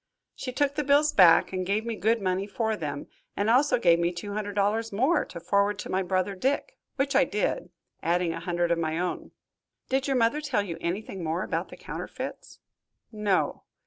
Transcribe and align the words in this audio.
She 0.33 0.51
took 0.51 0.73
the 0.73 0.83
bills 0.83 1.13
back 1.13 1.53
and 1.53 1.63
gave 1.63 1.85
me 1.85 1.95
good 1.95 2.23
money 2.23 2.47
for 2.47 2.75
them, 2.75 3.05
and 3.37 3.51
also 3.51 3.77
gave 3.77 3.99
me 3.99 4.11
two 4.11 4.33
hundred 4.33 4.53
dollars 4.55 4.91
more, 4.91 5.23
to 5.25 5.39
forward 5.39 5.77
to 5.77 5.91
my 5.91 6.01
brother 6.01 6.33
Dick, 6.33 6.75
which 6.95 7.15
I 7.15 7.23
did, 7.23 7.69
adding 8.01 8.33
a 8.33 8.39
hundred 8.39 8.71
of 8.71 8.79
my 8.79 8.97
own." 8.97 9.29
"Did 9.89 10.07
your 10.07 10.17
mother 10.17 10.41
tell 10.41 10.63
you 10.63 10.79
anything 10.81 11.23
more 11.23 11.43
about 11.43 11.69
the 11.69 11.77
counterfeits?" 11.77 12.57
"No." 13.11 13.61